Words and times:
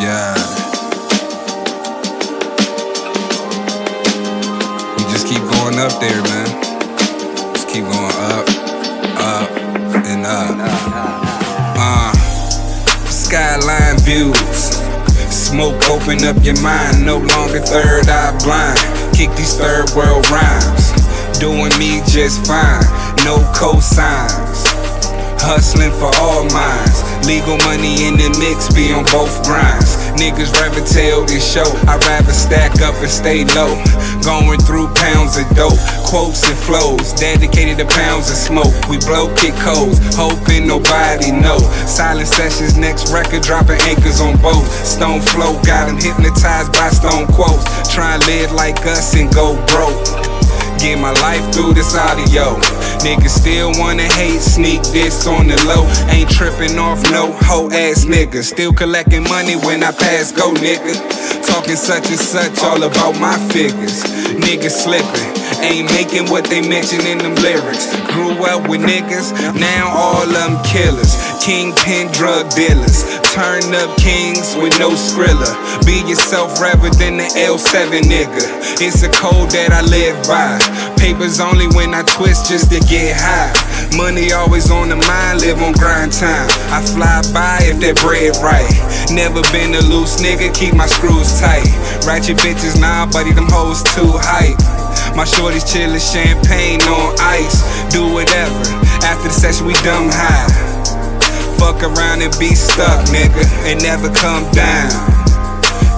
Yeah. 0.00 0.32
We 4.94 5.02
just 5.10 5.26
keep 5.26 5.42
going 5.42 5.74
up 5.80 5.90
there, 5.98 6.22
man. 6.22 6.46
Just 7.52 7.68
keep 7.68 7.82
going 7.82 8.14
up, 8.30 8.46
up, 9.18 9.50
and 10.06 10.24
up. 10.24 10.54
Uh, 11.76 12.12
skyline 13.08 13.98
views. 13.98 14.78
Smoke, 15.34 15.82
open 15.90 16.22
up 16.22 16.36
your 16.44 16.60
mind. 16.62 17.04
No 17.04 17.18
longer 17.18 17.58
third 17.58 18.08
eye 18.08 18.38
blind. 18.44 18.78
Kick 19.16 19.30
these 19.34 19.56
third 19.56 19.90
world 19.96 20.30
rhymes. 20.30 20.92
Doing 21.40 21.76
me 21.76 22.02
just 22.06 22.46
fine. 22.46 22.84
No 23.24 23.38
cosigns. 23.50 24.62
Hustling 25.40 25.90
for 25.90 26.14
all 26.22 26.44
minds 26.54 27.07
Legal 27.26 27.58
money 27.64 28.06
in 28.06 28.16
the 28.16 28.28
mix, 28.38 28.72
be 28.74 28.92
on 28.92 29.04
both 29.10 29.32
grinds. 29.44 29.96
Niggas 30.18 30.52
rather 30.60 30.82
tell 30.84 31.24
this 31.24 31.42
show. 31.42 31.66
I'd 31.86 32.02
rather 32.06 32.32
stack 32.32 32.80
up 32.82 32.94
and 32.98 33.10
stay 33.10 33.44
low. 33.54 33.74
Going 34.22 34.58
through 34.60 34.88
pounds 34.94 35.38
of 35.38 35.48
dope, 35.54 35.78
quotes 36.04 36.42
and 36.48 36.58
flows. 36.58 37.12
Dedicated 37.14 37.78
to 37.78 37.86
pounds 37.86 38.30
of 38.30 38.36
smoke. 38.36 38.74
We 38.88 38.98
blow 38.98 39.32
kick 39.36 39.54
codes, 39.62 39.98
hoping 40.16 40.66
nobody 40.66 41.30
know. 41.30 41.58
Silent 41.86 42.28
sessions, 42.28 42.76
next 42.76 43.12
record 43.12 43.42
dropping 43.42 43.80
anchors 43.82 44.20
on 44.20 44.36
both. 44.42 44.66
Stone 44.84 45.20
flow 45.20 45.60
got 45.62 45.88
'em 45.88 45.96
hypnotized 45.96 46.72
by 46.72 46.90
stone 46.90 47.26
quotes. 47.28 47.64
Try 47.94 48.14
and 48.14 48.26
live 48.26 48.52
like 48.52 48.84
us 48.86 49.14
and 49.14 49.32
go 49.32 49.54
broke. 49.66 50.27
Get 50.78 50.98
my 51.00 51.12
life 51.22 51.52
through 51.52 51.74
this 51.74 51.94
audio. 51.94 52.54
Niggas 53.02 53.30
still 53.30 53.72
wanna 53.78 54.04
hate, 54.04 54.40
sneak 54.40 54.82
this 54.94 55.26
on 55.26 55.48
the 55.48 55.56
low. 55.66 55.86
Ain't 56.08 56.30
tripping 56.30 56.78
off 56.78 57.02
no 57.10 57.32
hoe 57.32 57.68
ass 57.70 58.04
nigga. 58.04 58.42
Still 58.42 58.72
collecting 58.72 59.24
money 59.24 59.56
when 59.56 59.82
I 59.82 59.92
pass 59.92 60.32
go, 60.32 60.54
nigga. 60.54 60.94
Talking 61.46 61.76
such 61.76 62.08
and 62.08 62.18
such, 62.18 62.62
all 62.62 62.82
about 62.82 63.18
my 63.20 63.36
figures. 63.52 64.04
Niggas 64.38 64.82
slipping, 64.84 65.34
ain't 65.60 65.90
making 65.92 66.30
what 66.30 66.44
they 66.44 66.60
mention 66.66 67.00
in 67.06 67.18
them 67.18 67.34
lyrics. 67.36 67.88
Grew 68.12 68.32
up 68.46 68.68
with 68.68 68.80
niggas, 68.80 69.32
now 69.58 69.88
all 69.88 70.26
them 70.26 70.58
killers. 70.64 71.16
Kingpin 71.44 72.10
drug 72.12 72.50
dealers. 72.50 73.04
Turn 73.32 73.62
up 73.74 73.96
kings 73.98 74.56
with 74.56 74.76
no 74.78 74.90
skrilla. 74.90 75.48
Be 75.86 76.00
yourself 76.08 76.60
rather 76.60 76.90
than 76.90 77.18
the 77.18 77.28
L7 77.38 78.02
nigga. 78.02 78.42
It's 78.80 79.02
a 79.02 79.08
code 79.08 79.50
that 79.50 79.72
I 79.72 79.82
live 79.82 80.16
by. 80.26 80.58
Papers 80.98 81.40
only 81.40 81.68
when 81.76 81.94
I 81.94 82.02
twist 82.02 82.50
just 82.50 82.70
to 82.72 82.80
get 82.80 83.16
high. 83.16 83.54
Money 83.96 84.32
always 84.32 84.70
on 84.70 84.88
the 84.88 84.96
mind, 84.96 85.40
live 85.40 85.62
on 85.62 85.72
grind 85.72 86.12
time. 86.12 86.48
I 86.70 86.82
fly 86.82 87.22
by 87.32 87.58
if 87.62 87.80
that 87.80 87.96
bread 88.02 88.36
right. 88.42 88.68
Never 89.10 89.42
been 89.52 89.74
a 89.74 89.82
loose 89.88 90.20
nigga, 90.20 90.52
keep 90.54 90.74
my 90.74 90.86
screws 90.86 91.40
tight. 91.40 91.66
Ratchet 92.06 92.36
bitches, 92.38 92.80
nah, 92.80 93.06
buddy, 93.10 93.32
them 93.32 93.46
hoes 93.48 93.82
too 93.94 94.10
hype. 94.14 94.77
My 95.18 95.24
shorties 95.24 95.66
chillin' 95.66 95.98
champagne 95.98 96.80
on 96.86 97.10
ice. 97.18 97.58
Do 97.90 98.06
whatever. 98.06 98.62
After 99.02 99.26
the 99.26 99.34
session, 99.34 99.66
we 99.66 99.74
dumb 99.82 100.06
high. 100.14 100.46
Fuck 101.58 101.82
around 101.82 102.22
and 102.22 102.30
be 102.38 102.54
stuck, 102.54 103.02
nigga, 103.10 103.42
and 103.66 103.82
never 103.82 104.14
come 104.14 104.46
down. 104.54 104.94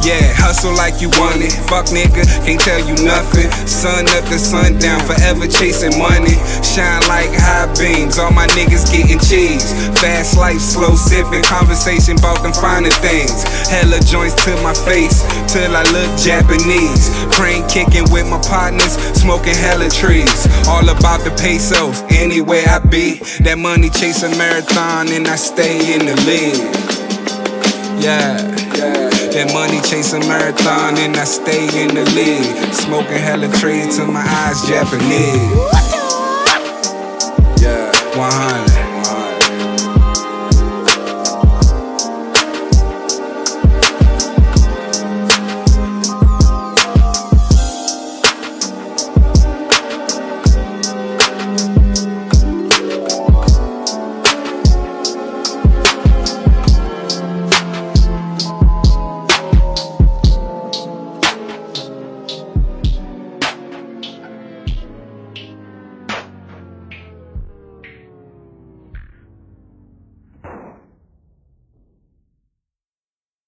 Yeah, 0.00 0.24
hustle 0.32 0.72
like 0.72 1.02
you 1.04 1.10
want 1.20 1.44
it. 1.44 1.52
Fuck 1.68 1.92
nigga, 1.92 2.24
can't 2.48 2.58
tell 2.64 2.80
you 2.80 2.96
nothing. 3.04 3.52
Sun 3.68 4.08
up 4.16 4.24
to 4.32 4.38
sundown, 4.40 5.04
forever 5.04 5.44
chasing 5.46 5.92
money. 6.00 6.40
Shine 6.64 7.04
like 7.04 7.28
high 7.36 7.49
beams, 7.76 8.18
all 8.18 8.30
my 8.30 8.46
niggas 8.56 8.86
getting 8.92 9.18
cheese. 9.18 9.72
Fast 10.00 10.36
life, 10.36 10.60
slow 10.60 10.94
sipping, 10.94 11.42
conversation 11.42 12.18
about 12.18 12.42
them 12.42 12.52
finer 12.52 12.90
things. 13.02 13.42
Hella 13.68 14.00
joints 14.00 14.36
to 14.44 14.52
my 14.62 14.74
face, 14.74 15.20
till 15.52 15.76
I 15.76 15.82
look 15.92 16.10
Japanese. 16.18 17.10
Crane 17.34 17.66
kicking 17.68 18.06
with 18.12 18.28
my 18.28 18.40
partners, 18.40 18.96
smoking 19.18 19.54
hella 19.54 19.88
trees. 19.90 20.46
All 20.68 20.88
about 20.88 21.24
the 21.24 21.32
pesos, 21.36 22.02
anywhere 22.10 22.64
I 22.68 22.78
be. 22.78 23.20
That 23.44 23.58
money 23.58 23.90
chase 23.90 24.22
a 24.22 24.30
marathon, 24.36 25.08
and 25.08 25.26
I 25.26 25.36
stay 25.36 25.94
in 25.94 26.06
the 26.06 26.16
league. 26.24 26.90
Yeah. 28.00 28.40
Yeah. 28.74 29.10
That 29.30 29.52
money 29.52 29.80
chase 29.82 30.12
a 30.14 30.20
marathon 30.20 30.96
and 30.96 31.14
I 31.16 31.24
stay 31.24 31.68
in 31.84 31.94
the 31.94 32.04
league. 32.16 32.74
Smoking 32.74 33.18
hella 33.18 33.46
trees 33.60 33.96
till 33.96 34.06
my 34.06 34.24
eyes 34.24 34.58
Japanese. 34.66 35.10
Yeah, 35.10 35.68
100. 35.68 36.29